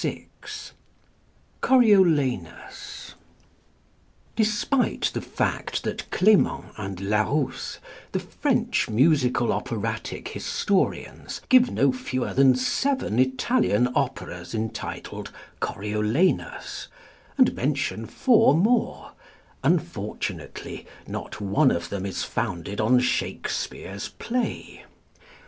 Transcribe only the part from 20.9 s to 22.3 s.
not one of them is